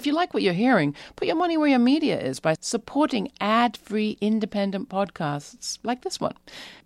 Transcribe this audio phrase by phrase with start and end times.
[0.00, 3.32] If you like what you're hearing, put your money where your media is by supporting
[3.40, 6.36] ad-free independent podcasts like this one.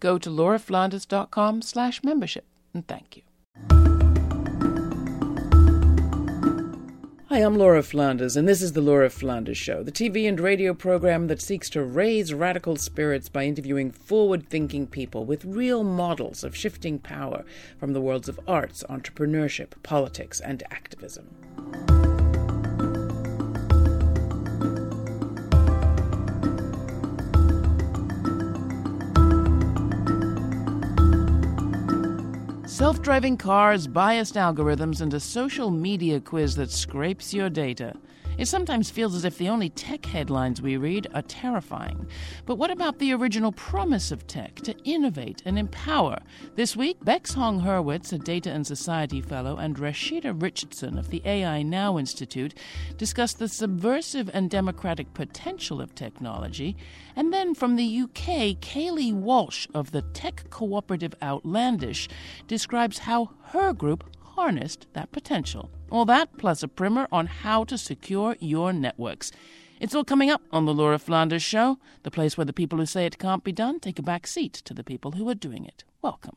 [0.00, 3.22] Go to lauraflanders.com slash membership and thank you.
[7.28, 10.72] Hi, I'm Laura Flanders, and this is The Laura Flanders Show, the TV and radio
[10.72, 16.42] program that seeks to raise radical spirits by interviewing forward thinking people with real models
[16.42, 17.44] of shifting power
[17.78, 21.28] from the worlds of arts, entrepreneurship, politics, and activism.
[32.72, 37.92] Self driving cars, biased algorithms, and a social media quiz that scrapes your data.
[38.38, 42.06] It sometimes feels as if the only tech headlines we read are terrifying.
[42.46, 46.18] But what about the original promise of tech to innovate and empower?
[46.56, 51.22] This week, Bex Hong Hurwitz, a Data and Society Fellow, and Rashida Richardson of the
[51.26, 52.54] AI Now Institute
[52.96, 56.76] discuss the subversive and democratic potential of technology.
[57.14, 62.08] And then from the UK, Kayleigh Walsh of the tech cooperative Outlandish
[62.48, 65.70] describes how her group harnessed that potential.
[65.90, 69.30] All that plus a primer on how to secure your networks.
[69.80, 72.86] It's all coming up on the Laura Flanders Show, the place where the people who
[72.86, 75.64] say it can't be done take a back seat to the people who are doing
[75.64, 75.84] it.
[76.02, 76.36] Welcome.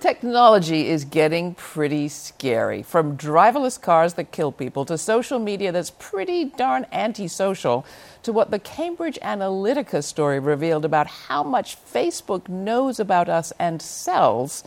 [0.00, 2.82] Technology is getting pretty scary.
[2.82, 7.84] From driverless cars that kill people to social media that's pretty darn antisocial
[8.22, 13.82] to what the Cambridge Analytica story revealed about how much Facebook knows about us and
[13.82, 14.64] sells,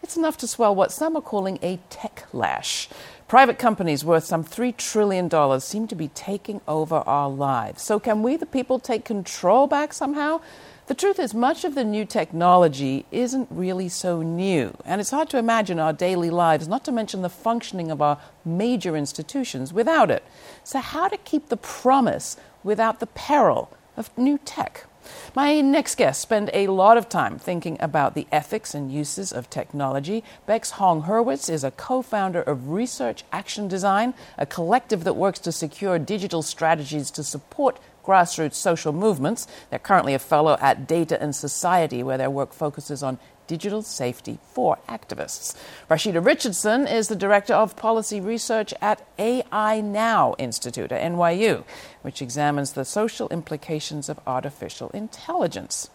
[0.00, 2.88] it's enough to swell what some are calling a tech lash.
[3.26, 7.82] Private companies worth some $3 trillion seem to be taking over our lives.
[7.82, 10.40] So, can we, the people, take control back somehow?
[10.88, 15.28] The truth is, much of the new technology isn't really so new, and it's hard
[15.28, 20.10] to imagine our daily lives, not to mention the functioning of our major institutions, without
[20.10, 20.24] it.
[20.64, 24.86] So, how to keep the promise without the peril of new tech?
[25.34, 29.50] My next guest spent a lot of time thinking about the ethics and uses of
[29.50, 30.24] technology.
[30.46, 35.38] Bex Hong Hurwitz is a co founder of Research Action Design, a collective that works
[35.40, 37.78] to secure digital strategies to support
[38.08, 39.46] grassroots social movements.
[39.68, 44.38] They're currently a fellow at Data and Society, where their work focuses on digital safety
[44.52, 45.54] for activists.
[45.90, 51.64] Rashida Richardson is the director of policy research at AI Now Institute at NYU,
[52.02, 55.90] which examines the social implications of artificial intelligence.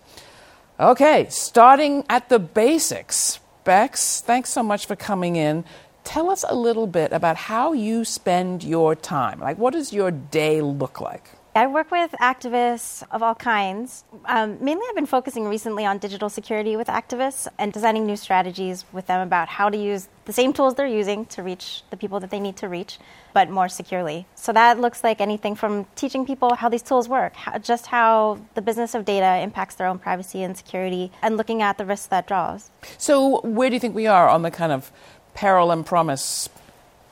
[0.80, 3.40] Okay, starting at the basics.
[3.64, 5.64] Bex, thanks so much for coming in.
[6.04, 9.40] Tell us a little bit about how you spend your time.
[9.40, 11.30] Like, what does your day look like?
[11.56, 14.06] I work with activists of all kinds.
[14.26, 18.86] Um, mainly, I've been focusing recently on digital security with activists and designing new strategies
[18.92, 22.20] with them about how to use the same tools they're using to reach the people
[22.22, 22.98] that they need to reach,
[23.34, 24.26] but more securely.
[24.34, 28.40] So that looks like anything from teaching people how these tools work, how, just how
[28.56, 32.08] the business of data impacts their own privacy and security, and looking at the risks
[32.08, 32.72] that draws.
[32.98, 34.92] So, where do you think we are on the kind of
[35.36, 36.50] peril and promise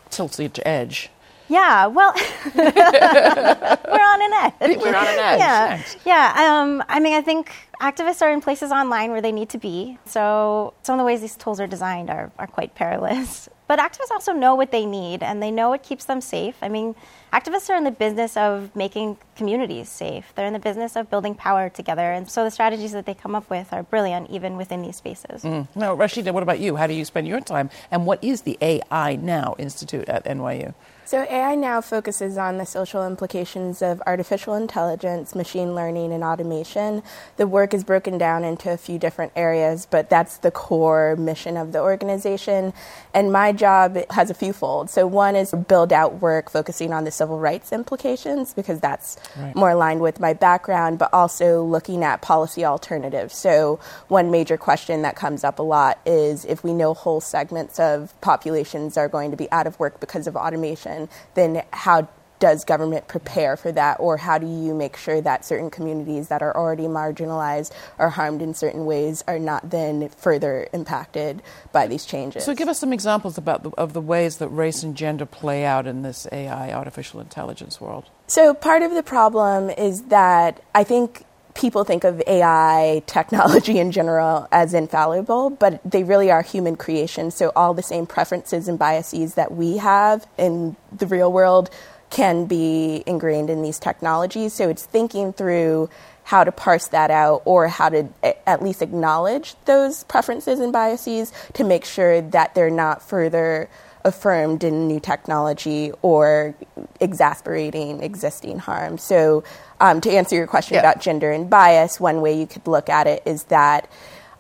[0.10, 1.12] tilted edge?
[1.52, 2.14] Yeah, well,
[2.56, 4.78] we're on an edge.
[4.78, 5.40] We're on an edge.
[5.40, 5.98] Yeah, Thanks.
[6.06, 6.34] yeah.
[6.62, 7.52] Um, I mean, I think
[7.82, 9.98] activists are in places online where they need to be.
[10.06, 13.50] So some of the ways these tools are designed are, are quite perilous.
[13.72, 16.58] But activists also know what they need, and they know what keeps them safe.
[16.62, 16.94] I mean,
[17.32, 20.34] activists are in the business of making communities safe.
[20.36, 23.34] They're in the business of building power together, and so the strategies that they come
[23.34, 25.44] up with are brilliant, even within these spaces.
[25.44, 25.70] Mm.
[25.74, 26.76] Now, Rashida, what about you?
[26.76, 27.70] How do you spend your time?
[27.92, 30.74] And what is the AI Now Institute at NYU?
[31.12, 37.04] So, AI now focuses on the social implications of artificial intelligence, machine learning, and automation.
[37.36, 41.58] The work is broken down into a few different areas, but that's the core mission
[41.58, 42.72] of the organization.
[43.14, 44.90] And my job has a few fold.
[44.90, 49.54] So, one is build out work focusing on the civil rights implications, because that's right.
[49.54, 53.36] more aligned with my background, but also looking at policy alternatives.
[53.36, 57.82] So, one major question that comes up a lot is if we know whole segments
[57.82, 61.01] of populations are going to be out of work because of automation
[61.34, 62.08] then how
[62.42, 66.42] does government prepare for that, or how do you make sure that certain communities that
[66.42, 72.04] are already marginalized or harmed in certain ways are not then further impacted by these
[72.04, 72.44] changes?
[72.44, 75.64] So, give us some examples about the, of the ways that race and gender play
[75.64, 78.06] out in this AI artificial intelligence world.
[78.28, 81.24] So, part of the problem is that I think
[81.62, 87.36] people think of AI technology in general as infallible, but they really are human creations.
[87.36, 91.70] So all the same preferences and biases that we have in the real world
[92.10, 94.54] can be ingrained in these technologies.
[94.54, 95.90] So it's thinking through
[96.24, 98.10] how to parse that out or how to
[98.48, 103.70] at least acknowledge those preferences and biases to make sure that they're not further
[104.04, 106.56] affirmed in new technology or
[107.00, 108.98] exasperating existing harm.
[108.98, 109.44] So,
[109.80, 110.82] um, to answer your question yeah.
[110.82, 113.90] about gender and bias, one way you could look at it is that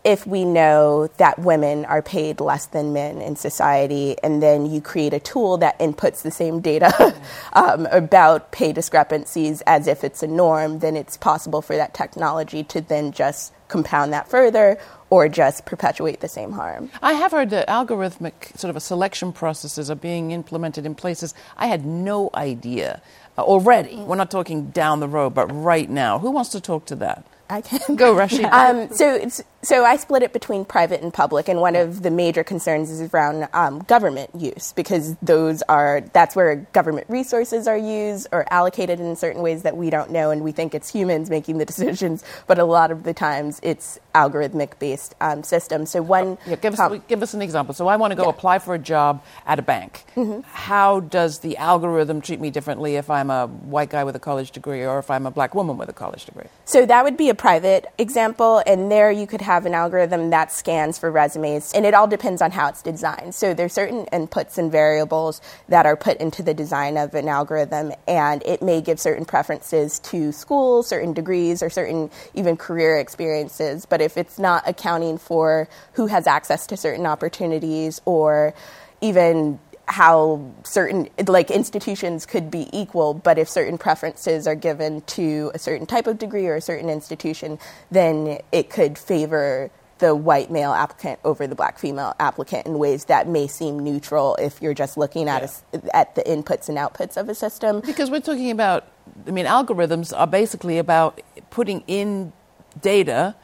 [0.03, 4.81] if we know that women are paid less than men in society, and then you
[4.81, 7.15] create a tool that inputs the same data
[7.53, 12.63] um, about pay discrepancies as if it's a norm, then it's possible for that technology
[12.63, 14.77] to then just compound that further
[15.11, 16.91] or just perpetuate the same harm.
[17.03, 21.35] I have heard that algorithmic sort of a selection processes are being implemented in places
[21.57, 23.01] I had no idea
[23.37, 23.97] uh, already.
[23.97, 26.19] We're not talking down the road, but right now.
[26.19, 27.25] Who wants to talk to that?
[27.49, 28.45] I can go, Rashid.
[28.45, 32.09] Um, so it's so I split it between private and public, and one of the
[32.09, 37.77] major concerns is around um, government use because those are that's where government resources are
[37.77, 41.29] used or allocated in certain ways that we don't know, and we think it's humans
[41.29, 45.91] making the decisions, but a lot of the times it's algorithmic based um, systems.
[45.91, 47.73] So one, yeah, give, us, give us an example.
[47.73, 48.29] So I want to go yeah.
[48.29, 50.05] apply for a job at a bank.
[50.15, 50.41] Mm-hmm.
[50.41, 54.51] How does the algorithm treat me differently if I'm a white guy with a college
[54.51, 56.47] degree or if I'm a black woman with a college degree?
[56.65, 60.29] So that would be a private example, and there you could have have an algorithm
[60.29, 63.35] that scans for resumes, and it all depends on how it's designed.
[63.35, 67.91] So there's certain inputs and variables that are put into the design of an algorithm,
[68.07, 73.85] and it may give certain preferences to schools, certain degrees, or certain even career experiences.
[73.85, 78.53] But if it's not accounting for who has access to certain opportunities or
[79.01, 79.59] even
[79.91, 85.59] how certain like institutions could be equal but if certain preferences are given to a
[85.59, 87.59] certain type of degree or a certain institution
[87.91, 93.05] then it could favor the white male applicant over the black female applicant in ways
[93.05, 95.41] that may seem neutral if you're just looking at
[95.73, 95.79] yeah.
[95.83, 98.87] a, at the inputs and outputs of a system because we're talking about
[99.27, 102.31] i mean algorithms are basically about putting in
[102.79, 103.35] data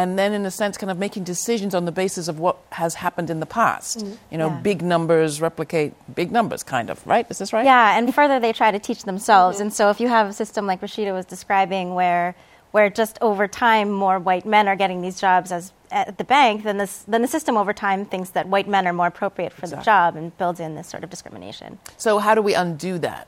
[0.00, 2.94] and then in a sense kind of making decisions on the basis of what has
[2.94, 4.60] happened in the past mm, you know yeah.
[4.60, 8.52] big numbers replicate big numbers kind of right is this right yeah and further they
[8.52, 9.64] try to teach themselves mm-hmm.
[9.64, 12.34] and so if you have a system like rashida was describing where
[12.72, 16.62] where just over time more white men are getting these jobs as at the bank
[16.62, 19.62] then this then the system over time thinks that white men are more appropriate for
[19.62, 19.80] exactly.
[19.80, 23.26] the job and builds in this sort of discrimination so how do we undo that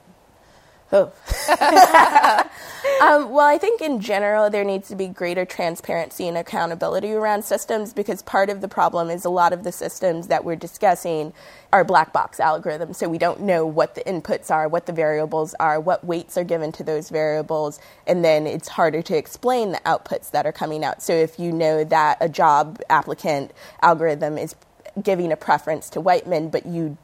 [0.93, 1.13] Oh.
[3.01, 7.45] um, well, I think in general there needs to be greater transparency and accountability around
[7.45, 11.33] systems because part of the problem is a lot of the systems that we're discussing
[11.73, 12.97] are black box algorithms.
[12.97, 16.45] So we don't know what the inputs are, what the variables are, what weights are
[16.45, 20.85] given to those variables, and then it's harder to explain the outputs that are coming
[20.85, 21.03] out.
[21.03, 24.55] So if you know that a job applicant algorithm is
[25.03, 26.99] giving a preference to white men, but you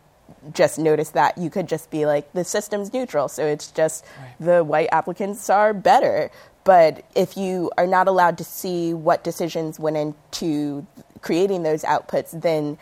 [0.53, 4.35] just notice that you could just be like the system's neutral so it's just right.
[4.41, 6.31] the white applicants are better
[6.65, 10.87] but if you are not allowed to see what decisions went into
[11.21, 12.79] creating those outputs then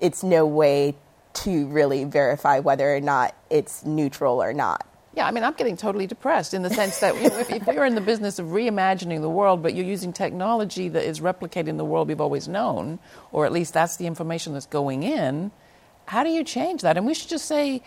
[0.00, 0.94] it's no way
[1.32, 4.86] to really verify whether or not it's neutral or not
[5.16, 7.66] yeah, I mean, I'm getting totally depressed in the sense that you know, if, if,
[7.68, 11.78] you're in the business of reimagining the world, but you're using technology that is replicating
[11.78, 12.98] the world we've always known,
[13.32, 15.52] or at least that's the information that's going in,
[16.06, 16.96] how do you change that?
[16.96, 17.82] And we should just say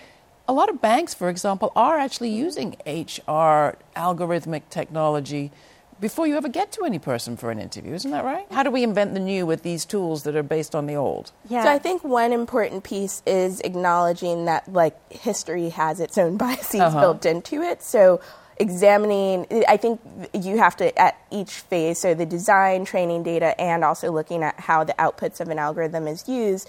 [0.47, 5.51] a lot of banks, for example, are actually using HR algorithmic technology
[5.99, 8.45] before you ever get to any person for an interview, isn't that right?
[8.51, 11.31] How do we invent the new with these tools that are based on the old?
[11.49, 11.63] Yeah.
[11.63, 16.79] So I think one important piece is acknowledging that like history has its own biases
[16.79, 16.99] uh-huh.
[16.99, 17.83] built into it.
[17.83, 18.21] So
[18.61, 20.01] examining i think
[20.33, 24.59] you have to at each phase so the design training data and also looking at
[24.59, 26.67] how the outputs of an algorithm is used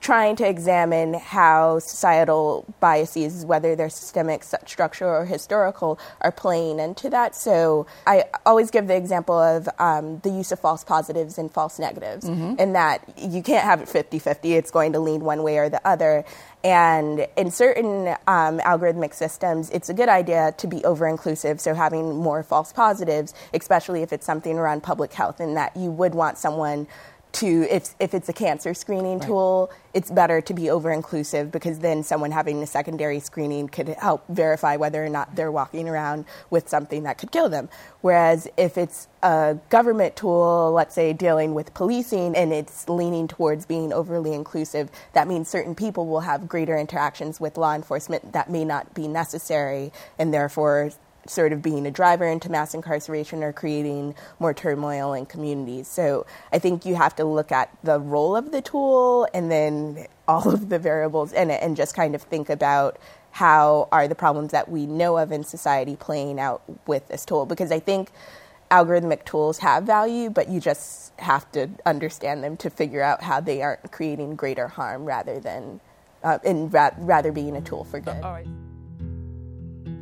[0.00, 7.10] trying to examine how societal biases, whether they're systemic, structural, or historical, are playing into
[7.10, 7.34] that.
[7.34, 11.78] So I always give the example of um, the use of false positives and false
[11.78, 12.54] negatives, mm-hmm.
[12.58, 15.68] and that you can't have it 50 50, it's going to lean one way or
[15.68, 16.24] the other.
[16.62, 21.74] And in certain um, algorithmic systems, it's a good idea to be over inclusive, so
[21.74, 26.14] having more false positives, especially if it's something around public health, and that you would
[26.14, 26.86] want someone
[27.32, 29.26] to if if it's a cancer screening right.
[29.26, 33.88] tool, it's better to be over inclusive because then someone having a secondary screening could
[33.88, 37.68] help verify whether or not they're walking around with something that could kill them.
[38.00, 43.66] Whereas if it's a government tool, let's say dealing with policing and it's leaning towards
[43.66, 48.50] being overly inclusive, that means certain people will have greater interactions with law enforcement that
[48.50, 50.92] may not be necessary and therefore
[51.26, 55.88] sort of being a driver into mass incarceration or creating more turmoil in communities.
[55.88, 60.06] So I think you have to look at the role of the tool and then
[60.28, 62.98] all of the variables in it and just kind of think about
[63.32, 67.46] how are the problems that we know of in society playing out with this tool
[67.46, 68.10] because I think
[68.70, 73.40] algorithmic tools have value, but you just have to understand them to figure out how
[73.40, 75.80] they aren't creating greater harm rather than,
[76.22, 78.22] uh, and ra- rather being a tool for good.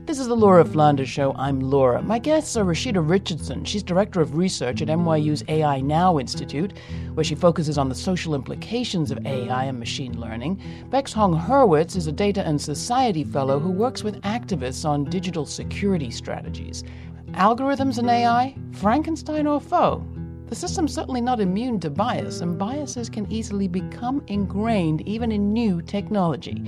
[0.08, 1.34] This is the Laura Flanders Show.
[1.36, 2.00] I'm Laura.
[2.00, 3.62] My guests are Rashida Richardson.
[3.66, 6.72] She's Director of Research at NYU's AI Now Institute,
[7.12, 10.62] where she focuses on the social implications of AI and machine learning.
[10.88, 15.44] Bex Hong Hurwitz is a Data and Society Fellow who works with activists on digital
[15.44, 16.84] security strategies.
[17.32, 20.02] Algorithms and AI, Frankenstein or foe?
[20.48, 25.52] The system's certainly not immune to bias, and biases can easily become ingrained even in
[25.52, 26.62] new technology.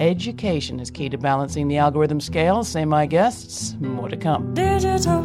[0.00, 3.76] Education is key to balancing the algorithm scale, say my guests.
[3.78, 4.54] More to come.
[4.54, 5.22] Digital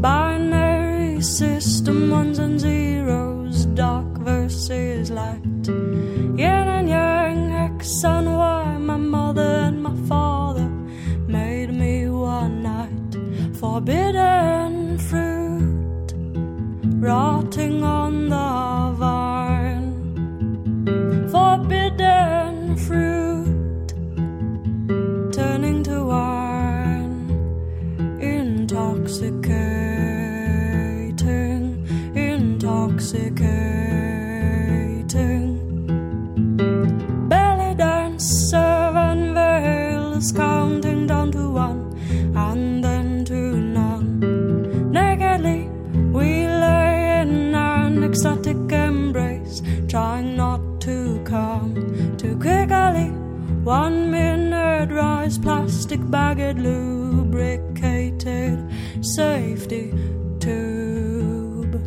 [0.00, 5.42] binary system, ones and zeros, dark versus light.
[5.66, 10.68] Yin and yang, X and Y, my mother and my father
[11.26, 13.56] made me one night.
[13.58, 15.27] Forbidden fruit
[17.00, 19.94] rotting on the vine.
[21.30, 22.47] Forbidden
[55.88, 58.58] plastic bagged, lubricated
[59.00, 59.90] safety
[60.38, 61.80] tube.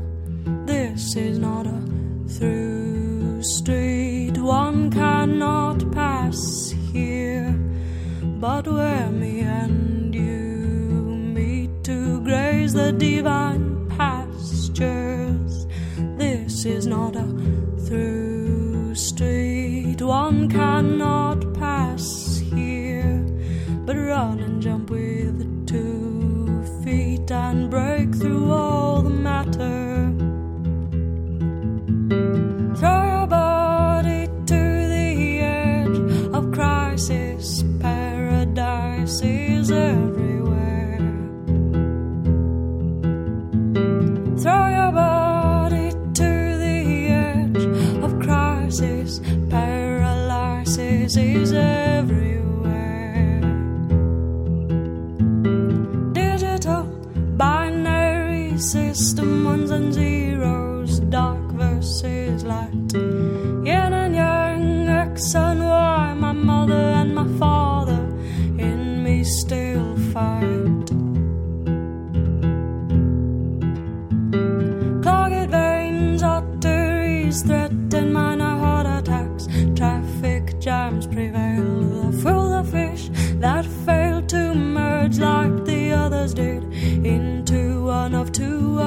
[0.66, 1.80] This is not a
[2.28, 7.54] through street, one cannot pass here,
[8.40, 15.68] but where me and you meet to graze the divine pastures.
[16.18, 17.28] This is not a
[17.86, 21.21] through street, one cannot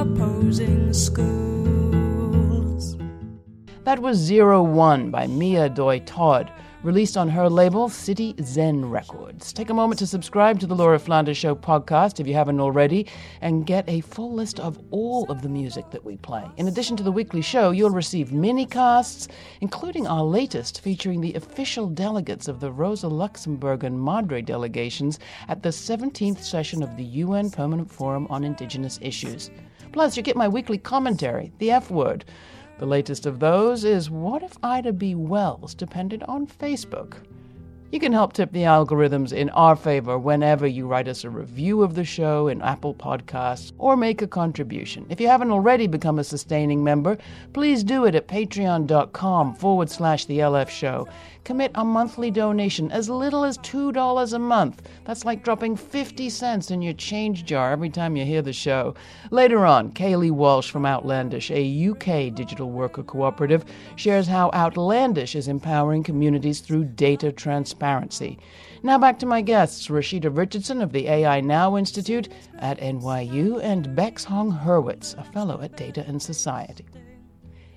[0.04, 1.34] opposing schools.
[3.84, 9.50] That was Zero One by Mia Doi Todd, released on her label City Zen Records.
[9.54, 13.06] Take a moment to subscribe to the Laura Flanders Show podcast if you haven't already,
[13.40, 16.44] and get a full list of all of the music that we play.
[16.58, 19.28] In addition to the weekly show, you'll receive mini casts,
[19.62, 25.18] including our latest featuring the official delegates of the Rosa Luxemburg and Madre delegations
[25.49, 29.50] at the 17th session of the UN Permanent Forum on Indigenous Issues.
[29.95, 32.25] Plus, you get my weekly commentary, The F Word.
[32.81, 35.15] The latest of those is What If Ida B.
[35.15, 37.19] Wells depended on Facebook?
[37.91, 41.83] You can help tip the algorithms in our favor whenever you write us a review
[41.83, 45.07] of the show in Apple Podcasts or make a contribution.
[45.11, 47.19] If you haven't already become a sustaining member,
[47.53, 51.07] please do it at patreon.com forward slash the LF show.
[51.45, 54.83] Commit a monthly donation as little as $2 a month.
[55.05, 58.95] That's like dropping 50 cents in your change jar every time you hear the show.
[59.31, 65.47] Later on, Kayleigh Walsh from Outlandish, a UK digital worker cooperative, shares how Outlandish is
[65.47, 67.74] empowering communities through data transparency.
[68.83, 72.28] Now back to my guests, Rashida Richardson of the AI Now Institute
[72.59, 76.85] at NYU and Bex Hong Hurwitz, a fellow at Data and Society.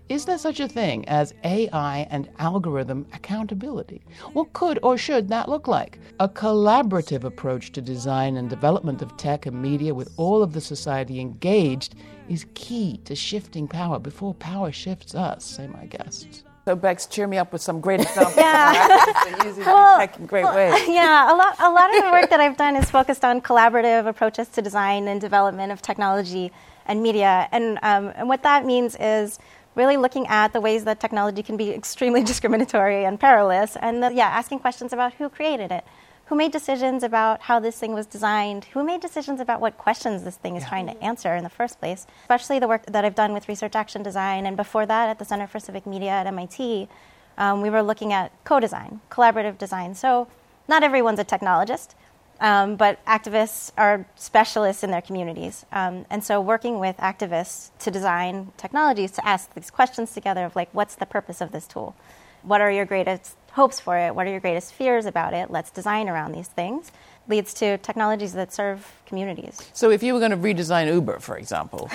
[0.09, 4.03] Is there such a thing as AI and algorithm accountability?
[4.31, 5.99] What could or should that look like?
[6.21, 10.61] A collaborative approach to design and development of tech and media with all of the
[10.61, 11.95] society engaged
[12.29, 16.45] is key to shifting power before power shifts us, say my guests.
[16.67, 18.35] So Bex, cheer me up with some great examples.
[18.35, 19.45] Yeah.
[19.45, 20.85] using Well, tech in great ways.
[20.89, 24.05] yeah, a lot, a lot of the work that I've done is focused on collaborative
[24.05, 26.51] approaches to design and development of technology
[26.85, 27.47] and media.
[27.53, 29.39] And, um, and what that means is
[29.75, 33.77] really looking at the ways that technology can be extremely discriminatory and perilous.
[33.77, 35.85] And the, yeah, asking questions about who created it,
[36.27, 40.23] who made decisions about how this thing was designed, who made decisions about what questions
[40.23, 42.05] this thing is trying to answer in the first place.
[42.23, 45.25] Especially the work that I've done with Research Action Design, and before that at the
[45.25, 46.89] Center for Civic Media at MIT,
[47.37, 49.95] um, we were looking at co design, collaborative design.
[49.95, 50.27] So,
[50.67, 51.95] not everyone's a technologist,
[52.41, 55.65] um, but activists are specialists in their communities.
[55.71, 60.57] Um, and so, working with activists to design technologies to ask these questions together of
[60.57, 61.95] like, what's the purpose of this tool?
[62.43, 64.13] What are your greatest hopes for it?
[64.15, 65.49] What are your greatest fears about it?
[65.49, 66.91] Let's design around these things.
[67.27, 69.59] Leads to technologies that serve communities.
[69.73, 71.89] So if you were going to redesign Uber, for example,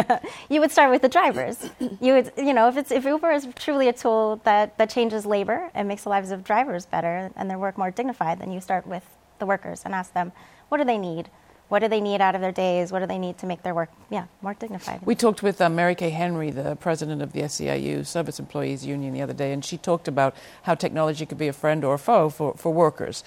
[0.48, 1.68] You would start with the drivers.
[2.00, 5.26] You would, you know, if it's if Uber is truly a tool that that changes
[5.26, 8.60] labor and makes the lives of drivers better and their work more dignified, then you
[8.60, 9.04] start with
[9.40, 10.32] the workers and ask them,
[10.68, 11.28] what do they need?
[11.68, 12.90] What do they need out of their days?
[12.90, 15.00] What do they need to make their work, yeah, more dignified?
[15.04, 19.12] we talked with uh, Mary Kay Henry, the president of the SEIU Service Employees Union,
[19.12, 21.98] the other day, and she talked about how technology could be a friend or a
[21.98, 23.22] foe for, for workers.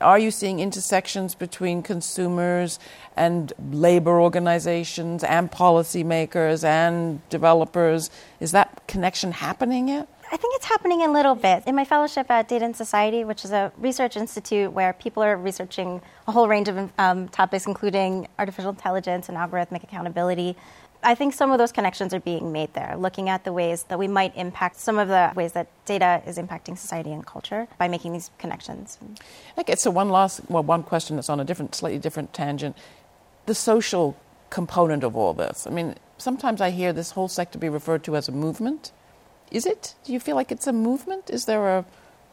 [0.00, 2.78] Are you seeing intersections between consumers
[3.16, 8.10] and labor organizations and policymakers and developers?
[8.38, 10.08] Is that connection happening yet?
[10.32, 11.66] I think it's happening in little bits.
[11.66, 15.36] In my fellowship at Data and Society, which is a research institute where people are
[15.36, 20.56] researching a whole range of um, topics, including artificial intelligence and algorithmic accountability,
[21.02, 23.98] I think some of those connections are being made there, looking at the ways that
[23.98, 27.86] we might impact some of the ways that data is impacting society and culture by
[27.86, 28.98] making these connections.
[29.56, 32.76] Okay, so one last, well, one question that's on a different, slightly different tangent.
[33.44, 34.16] The social
[34.50, 35.66] component of all this.
[35.66, 38.90] I mean, sometimes I hear this whole sector be referred to as a movement.
[39.50, 39.94] Is it?
[40.04, 41.30] Do you feel like it's a movement?
[41.30, 41.84] Is there a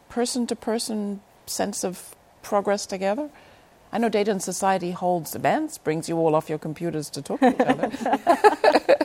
[0.10, 3.30] person to person sense of progress together?
[3.92, 7.40] I know Data and Society holds events, brings you all off your computers to talk
[7.42, 7.92] to each other.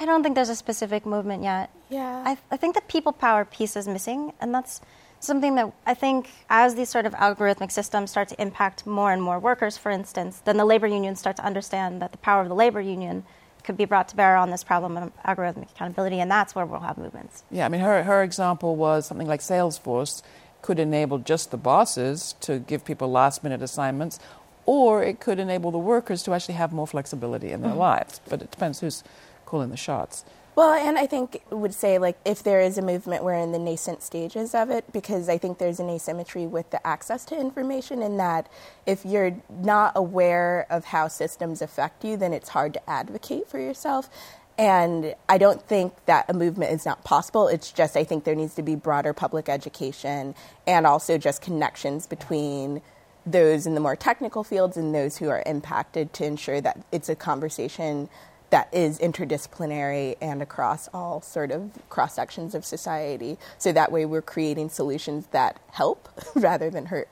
[0.00, 1.70] I don't think there's a specific movement yet.
[1.88, 2.22] Yeah.
[2.24, 4.80] I, I think the people power piece is missing, and that's
[5.20, 9.22] something that I think as these sort of algorithmic systems start to impact more and
[9.22, 12.48] more workers, for instance, then the labor unions start to understand that the power of
[12.48, 13.24] the labor union
[13.64, 16.80] could be brought to bear on this problem of algorithmic accountability, and that's where we'll
[16.80, 17.42] have movements.
[17.50, 20.22] Yeah, I mean, her, her example was something like Salesforce
[20.62, 24.18] could enable just the bosses to give people last minute assignments,
[24.66, 27.80] or it could enable the workers to actually have more flexibility in their mm-hmm.
[27.80, 28.20] lives.
[28.28, 29.04] But it depends who's
[29.46, 30.24] calling the shots.
[30.58, 33.60] Well, and I think would say like if there is a movement, we're in the
[33.60, 38.02] nascent stages of it because I think there's an asymmetry with the access to information
[38.02, 38.48] in that
[38.84, 43.60] if you're not aware of how systems affect you, then it's hard to advocate for
[43.60, 44.10] yourself.
[44.58, 47.46] And I don't think that a movement is not possible.
[47.46, 50.34] It's just I think there needs to be broader public education
[50.66, 52.82] and also just connections between
[53.24, 57.08] those in the more technical fields and those who are impacted to ensure that it's
[57.08, 58.08] a conversation
[58.50, 63.38] that is interdisciplinary and across all sort of cross sections of society.
[63.58, 67.08] So that way we're creating solutions that help rather than hurt.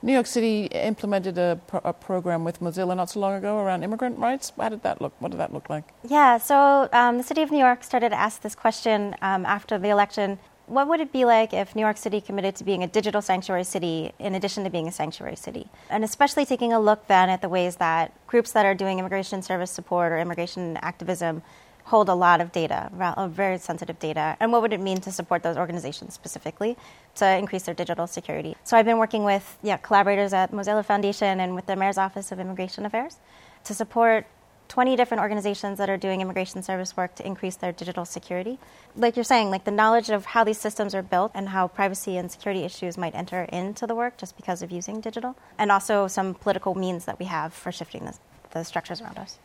[0.00, 3.82] New York City implemented a, pro- a program with Mozilla not so long ago around
[3.82, 4.52] immigrant rights.
[4.56, 5.12] How did that look?
[5.18, 5.84] What did that look like?
[6.08, 9.76] Yeah, so um, the city of New York started to ask this question um, after
[9.76, 10.38] the election.
[10.68, 13.64] What would it be like if New York City committed to being a digital sanctuary
[13.64, 15.70] city in addition to being a sanctuary city?
[15.88, 19.40] And especially taking a look then at the ways that groups that are doing immigration
[19.40, 21.42] service support or immigration activism
[21.84, 22.90] hold a lot of data,
[23.30, 26.76] very sensitive data, and what would it mean to support those organizations specifically
[27.14, 28.54] to increase their digital security?
[28.62, 32.30] So I've been working with yeah, collaborators at Mozilla Foundation and with the Mayor's Office
[32.30, 33.16] of Immigration Affairs
[33.64, 34.26] to support
[34.68, 38.58] 20 different organizations that are doing immigration service work to increase their digital security.
[38.94, 42.16] Like you're saying, like the knowledge of how these systems are built and how privacy
[42.16, 46.06] and security issues might enter into the work just because of using digital, and also
[46.06, 48.14] some political means that we have for shifting the,
[48.50, 49.38] the structures around us.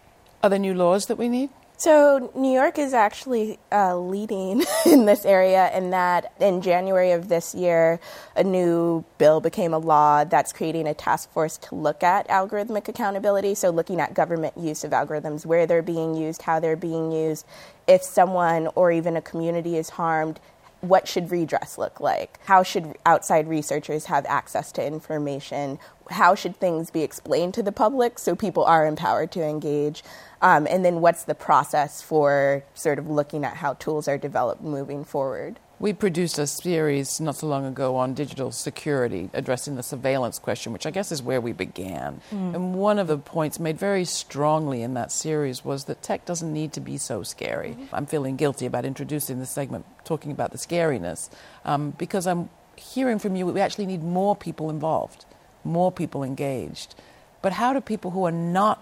[0.44, 1.50] Are there new laws that we need?
[1.84, 7.28] So, New York is actually uh, leading in this area, in that in January of
[7.28, 8.00] this year,
[8.38, 12.88] a new bill became a law that's creating a task force to look at algorithmic
[12.88, 13.54] accountability.
[13.54, 17.46] So, looking at government use of algorithms, where they're being used, how they're being used,
[17.86, 20.40] if someone or even a community is harmed,
[20.84, 22.40] what should redress look like?
[22.46, 25.80] How should outside researchers have access to information?
[26.10, 30.04] How should things be explained to the public so people are empowered to engage?
[30.42, 34.62] Um, and then what's the process for sort of looking at how tools are developed
[34.62, 35.58] moving forward?
[35.84, 40.72] We produced a series not so long ago on digital security, addressing the surveillance question,
[40.72, 42.22] which I guess is where we began.
[42.32, 42.56] Mm.
[42.56, 46.54] And one of the points made very strongly in that series was that tech doesn't
[46.54, 47.72] need to be so scary.
[47.72, 47.96] Mm-hmm.
[47.96, 51.30] I'm feeling guilty about introducing this segment talking about the scariness
[51.66, 55.26] um, because I'm hearing from you we actually need more people involved,
[55.66, 56.96] more people engaged.
[57.42, 58.82] But how do people who are not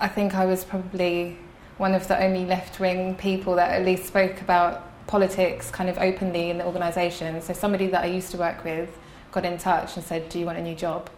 [0.00, 1.38] I think I was probably
[1.78, 6.50] one of the only left-wing people that at least spoke about politics kind of openly
[6.50, 7.40] in the organisation.
[7.40, 8.90] So somebody that I used to work with
[9.30, 11.08] got in touch and said, "Do you want a new job?"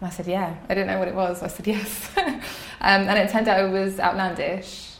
[0.00, 1.42] And I said, "Yeah." I didn't know what it was.
[1.42, 2.42] I said, "Yes," um,
[2.80, 4.95] and it turned out it was Outlandish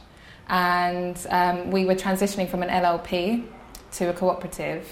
[0.48, 3.46] and um, we were transitioning from an LLP
[3.92, 4.86] to a cooperative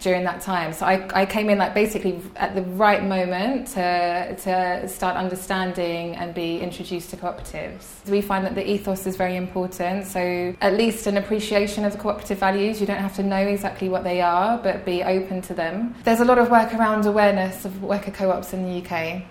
[0.00, 0.72] during that time.
[0.72, 6.16] So I, I came in like basically at the right moment to, to start understanding
[6.16, 8.04] and be introduced to cooperatives.
[8.08, 10.06] We find that the ethos is very important.
[10.06, 12.80] So at least an appreciation of the cooperative values.
[12.80, 15.94] You don't have to know exactly what they are, but be open to them.
[16.04, 19.22] There's a lot of work around awareness of worker co-ops in the UK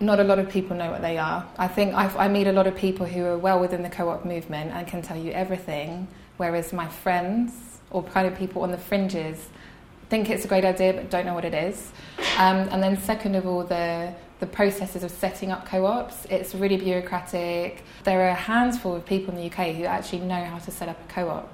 [0.00, 1.46] not a lot of people know what they are.
[1.56, 4.08] I think I've, i meet a lot of people who are well within the co
[4.08, 7.52] op movement and can tell you everything, whereas my friends
[7.90, 9.48] or kind of people on the fringes
[10.14, 11.90] think it's a great idea but don't know what it is.
[12.38, 16.54] Um, and then, second of all, the, the processes of setting up co ops, it's
[16.54, 17.82] really bureaucratic.
[18.04, 20.88] There are a handful of people in the UK who actually know how to set
[20.88, 21.52] up a co op.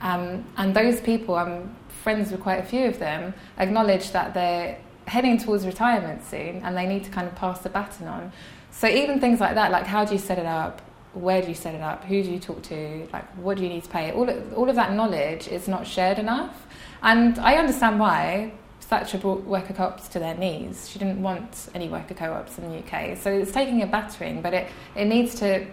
[0.00, 4.78] Um, and those people, I'm friends with quite a few of them, acknowledge that they're
[5.06, 8.32] heading towards retirement soon and they need to kind of pass the baton on.
[8.70, 10.82] So even things like that, like how do you set it up?
[11.14, 12.04] Where do you set it up?
[12.04, 13.08] Who do you talk to?
[13.12, 14.12] Like what do you need to pay?
[14.12, 16.66] All of, all of that knowledge is not shared enough.
[17.02, 20.88] And I understand why Thatcher brought worker co-ops to their knees.
[20.88, 23.16] She didn't want any worker co-ops in the UK.
[23.16, 25.66] So it's taking a battering, but it, it needs to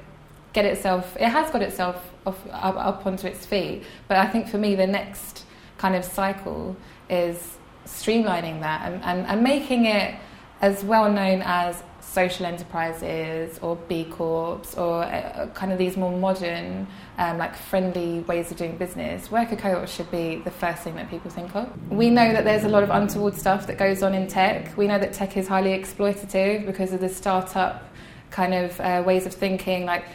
[0.54, 3.84] get itself, it has got itself off, up, up onto its feet.
[4.08, 5.46] But I think for me, the next
[5.78, 6.76] kind of cycle
[7.10, 10.16] is streamlining that and, and, and making it
[10.62, 16.16] as well known as social enterprises or B Corps or uh, kind of these more
[16.18, 20.96] modern, um, like friendly ways of doing business, worker co-ops should be the first thing
[20.96, 21.70] that people think of.
[21.92, 24.78] We know that there's a lot of untoward stuff that goes on in tech.
[24.78, 27.90] We know that tech is highly exploitative because of the startup
[28.30, 30.06] kind of uh, ways of thinking, like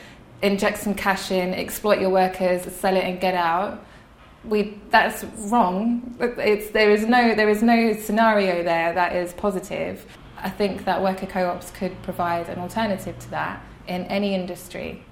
[0.41, 3.85] inject some cash in, exploit your workers, sell it and get out
[4.49, 6.17] we that's wrong.
[6.21, 10.07] It's, there is no there is no scenario there that is positive.
[10.39, 15.05] I think that worker co-ops could provide an alternative to that in any industry.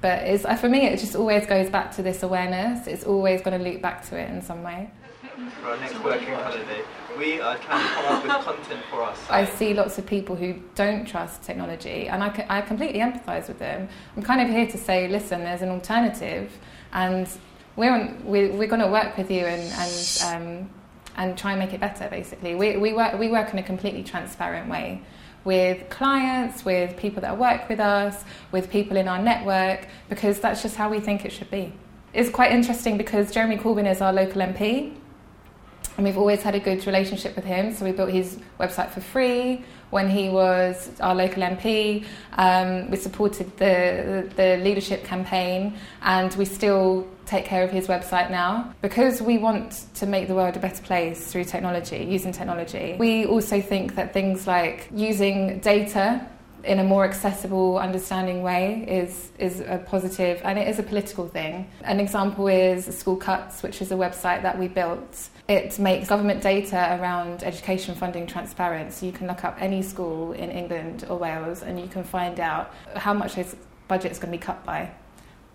[0.00, 2.86] But it's, for me, it just always goes back to this awareness.
[2.86, 4.90] It's always going to loop back to it in some way.
[5.60, 6.82] For our next working holiday,
[7.18, 9.18] we are trying to come up with content for us.
[9.28, 13.58] I see lots of people who don't trust technology, and I, I completely empathise with
[13.58, 13.88] them.
[14.16, 16.50] I'm kind of here to say, listen, there's an alternative,
[16.92, 17.28] and
[17.80, 20.70] we're, on, we're, we're going to work with you and, and, um,
[21.16, 22.54] and try and make it better, basically.
[22.54, 25.02] We, we, work, we work in a completely transparent way.
[25.44, 30.62] with clients, with people that work with us, with people in our network, because that's
[30.62, 31.72] just how we think it should be.
[32.12, 34.94] It's quite interesting because Jeremy Corbyn is our local MP,
[35.96, 37.72] and we've always had a good relationship with him.
[37.72, 42.04] So we built his website for free when he was our local MP.
[42.38, 47.86] Um, we supported the, the, the leadership campaign, and we still take care of his
[47.86, 52.32] website now because we want to make the world a better place through technology, using
[52.32, 52.96] technology.
[52.98, 56.26] We also think that things like using data
[56.64, 61.28] in a more accessible, understanding way is, is a positive and it is a political
[61.28, 61.70] thing.
[61.84, 66.40] An example is School Cuts, which is a website that we built it makes government
[66.42, 68.92] data around education funding transparent.
[68.92, 72.38] So you can look up any school in England or Wales and you can find
[72.38, 73.56] out how much this
[73.88, 74.92] budget is going to be cut by,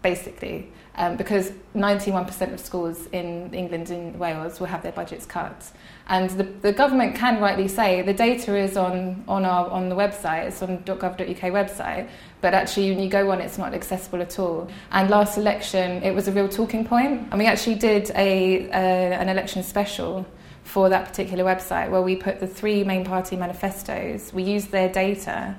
[0.02, 0.70] basically.
[0.98, 5.70] Um, because 91% of schools in England and Wales will have their budgets cut.
[6.08, 9.96] And the, the government can rightly say the data is on, on, our, on the
[9.96, 12.08] website, it's on .gov.uk website,
[12.40, 14.70] but actually when you go on it's not accessible at all.
[14.92, 18.72] And last election it was a real talking point, and we actually did a, a,
[18.72, 20.26] an election special
[20.64, 24.90] for that particular website where we put the three main party manifestos, we used their
[24.90, 25.56] data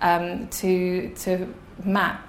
[0.00, 1.52] um, to, to
[1.84, 2.27] map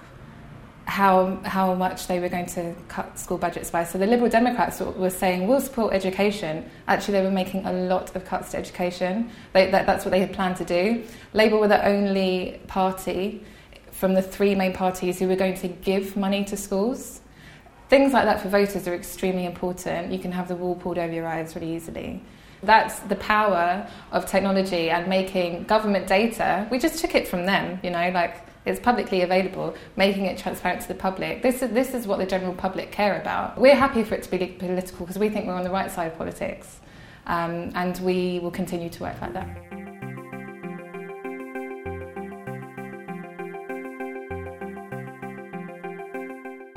[0.90, 3.84] how, how much they were going to cut school budgets by.
[3.84, 6.70] So the Liberal Democrats were saying, we'll support education.
[6.88, 9.30] Actually, they were making a lot of cuts to education.
[9.54, 11.04] They, that, that's what they had planned to do.
[11.34, 13.44] Labour were the only party
[13.92, 17.22] from the three main parties who were going to give money to schools.
[17.90, 20.12] Things like that for voters are extremely important.
[20.12, 22.22] You can have the wool pulled over your eyes really easily.
[22.64, 26.68] That's the power of technology and making government data.
[26.72, 30.82] We just took it from them, you know, like it's publicly available, making it transparent
[30.82, 31.42] to the public.
[31.42, 33.60] This is, this is what the general public care about.
[33.60, 36.12] We're happy for it to be political because we think we're on the right side
[36.12, 36.80] of politics.
[37.26, 39.79] Um, and we will continue to work like that.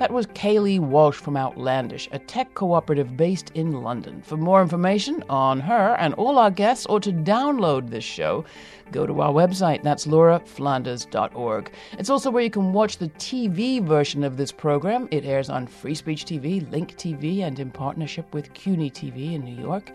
[0.02, 4.20] That was Kayleigh Walsh from Outlandish, a tech cooperative based in London.
[4.20, 8.44] For more information on her and all our guests, or to download this show,
[8.90, 9.84] go to our website.
[9.84, 11.72] That's lauraflanders.org.
[12.00, 15.06] It's also where you can watch the TV version of this program.
[15.12, 19.44] It airs on Free Speech TV, Link TV, and in partnership with CUNY TV in
[19.44, 19.92] New York.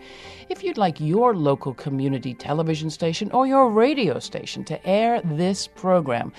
[0.48, 5.66] If you'd like your local community television station or your radio station to air this
[5.66, 6.32] program,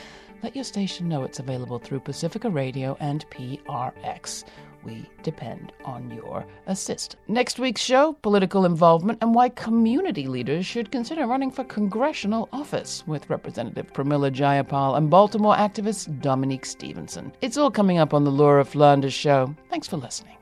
[0.43, 4.45] let your station know it's available through Pacifica Radio and PRX.
[4.83, 7.17] We depend on your assist.
[7.27, 13.03] Next week's show political involvement and why community leaders should consider running for congressional office
[13.05, 17.33] with Representative Pramila Jayapal and Baltimore activist Dominique Stevenson.
[17.41, 19.53] It's all coming up on the Laura Flanders Show.
[19.69, 20.38] Thanks for listening.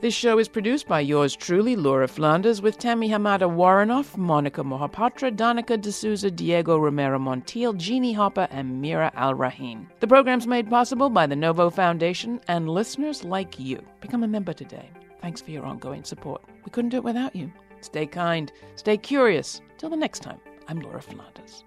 [0.00, 5.34] This show is produced by yours truly, Laura Flanders, with Tammy Hamada Warrenoff, Monica Mohapatra,
[5.34, 9.88] Danica D'Souza, Diego Romero Montiel, Jeannie Hopper, and Mira Al Rahim.
[9.98, 13.82] The program's made possible by the Novo Foundation and listeners like you.
[14.00, 14.88] Become a member today.
[15.20, 16.44] Thanks for your ongoing support.
[16.64, 17.50] We couldn't do it without you.
[17.80, 19.60] Stay kind, stay curious.
[19.78, 21.64] Till the next time, I'm Laura Flanders.